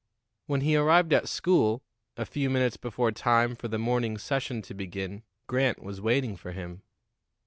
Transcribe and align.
When 0.47 0.61
he 0.61 0.75
arrived 0.75 1.13
at 1.13 1.29
school, 1.29 1.83
a 2.17 2.25
few 2.25 2.49
minutes 2.49 2.75
before 2.75 3.11
time 3.11 3.55
for 3.55 3.67
the 3.67 3.77
morning 3.77 4.17
session 4.17 4.63
to 4.63 4.73
begin, 4.73 5.21
Grant 5.45 5.83
was 5.83 6.01
waiting 6.01 6.35
for 6.35 6.53
him. 6.53 6.81